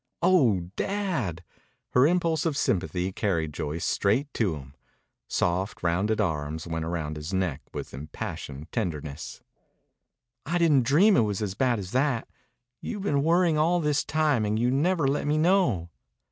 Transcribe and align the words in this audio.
"Oh, 0.23 0.71
Dad!" 0.75 1.43
Her 1.91 2.07
impulse 2.07 2.47
of 2.47 2.57
sympathy 2.57 3.11
carried 3.11 3.53
Joyce 3.53 3.85
straight 3.85 4.33
to 4.33 4.55
him. 4.55 4.73
Soft, 5.27 5.83
rounded 5.83 6.19
arms 6.19 6.65
went 6.65 6.85
round 6.87 7.17
his 7.17 7.35
neck 7.35 7.61
with 7.71 7.93
impassioned 7.93 8.71
tenderness. 8.71 9.43
"I 10.43 10.57
didn't 10.57 10.85
dream 10.87 11.15
it 11.17 11.21
was 11.21 11.43
as 11.43 11.53
bad 11.53 11.77
as 11.77 11.91
that. 11.91 12.27
You've 12.81 13.03
been 13.03 13.21
worrying 13.21 13.59
all 13.59 13.79
this 13.79 14.03
time 14.03 14.43
and 14.43 14.57
you 14.57 14.71
never 14.71 15.07
let 15.07 15.27
me 15.27 15.37
know." 15.37 15.89